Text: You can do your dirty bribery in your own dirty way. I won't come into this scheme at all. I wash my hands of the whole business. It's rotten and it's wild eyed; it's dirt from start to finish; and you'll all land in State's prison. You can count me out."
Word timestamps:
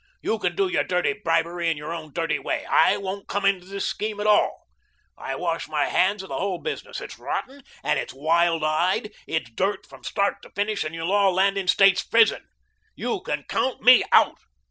You 0.19 0.39
can 0.39 0.55
do 0.55 0.67
your 0.67 0.83
dirty 0.83 1.13
bribery 1.13 1.69
in 1.69 1.77
your 1.77 1.93
own 1.93 2.11
dirty 2.11 2.39
way. 2.39 2.65
I 2.65 2.97
won't 2.97 3.27
come 3.27 3.45
into 3.45 3.67
this 3.67 3.85
scheme 3.85 4.19
at 4.19 4.25
all. 4.25 4.65
I 5.15 5.35
wash 5.35 5.67
my 5.67 5.89
hands 5.89 6.23
of 6.23 6.29
the 6.29 6.39
whole 6.39 6.57
business. 6.57 6.99
It's 6.99 7.19
rotten 7.19 7.61
and 7.83 7.99
it's 7.99 8.11
wild 8.11 8.63
eyed; 8.63 9.13
it's 9.27 9.51
dirt 9.51 9.85
from 9.85 10.03
start 10.03 10.41
to 10.41 10.49
finish; 10.55 10.83
and 10.83 10.95
you'll 10.95 11.11
all 11.11 11.35
land 11.35 11.55
in 11.55 11.67
State's 11.67 12.01
prison. 12.03 12.47
You 12.95 13.21
can 13.21 13.43
count 13.47 13.83
me 13.83 14.03
out." 14.11 14.39